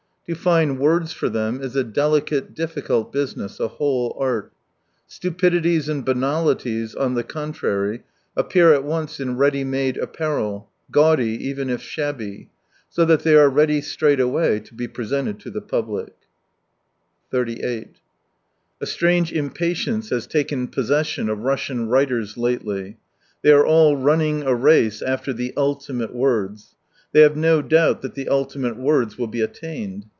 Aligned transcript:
To 0.27 0.35
find 0.35 0.79
words 0.79 1.11
for 1.11 1.27
them 1.27 1.61
is 1.61 1.75
a 1.75 1.83
delicate, 1.83 2.55
difiicult 2.55 3.11
business, 3.11 3.59
a 3.59 3.67
whole 3.67 4.15
art. 4.17 4.53
Stupidities 5.05 5.89
and 5.89 6.05
banalities, 6.05 6.95
on 6.95 7.15
the 7.15 7.23
con 7.25 7.51
trary, 7.53 8.03
appear 8.37 8.71
at 8.73 8.85
once 8.85 9.19
in 9.19 9.35
ready 9.35 9.65
made 9.65 9.97
apparel, 9.97 10.69
gaudy 10.89 11.31
even 11.45 11.69
if 11.69 11.81
shabby. 11.81 12.49
So 12.87 13.03
that 13.03 13.23
they 13.23 13.35
are 13.35 13.49
ready 13.49 13.81
straight 13.81 14.21
away 14.21 14.61
to 14.61 14.73
be 14.73 14.87
presented 14.87 15.37
to 15.41 15.49
the 15.49 15.59
public. 15.59 16.13
A 17.33 17.85
strange 18.85 19.33
impatience 19.33 20.11
has 20.11 20.27
taken 20.27 20.69
possession 20.69 21.27
of 21.27 21.39
Russian 21.39 21.89
writers 21.89 22.37
lately. 22.37 22.95
They 23.41 23.51
are 23.51 23.65
all 23.65 23.97
running 23.97 24.43
a 24.43 24.55
race 24.55 25.01
after 25.01 25.33
the" 25.33 25.51
ultimate 25.57 26.15
words." 26.15 26.75
Thfey 27.13 27.23
have 27.23 27.35
no 27.35 27.61
doubt 27.61 28.01
that 28.03 28.15
the 28.15 28.29
ultimate 28.29 28.77
words 28.77 29.17
will 29.17 29.27
be 29.27 29.41
attained. 29.41 30.05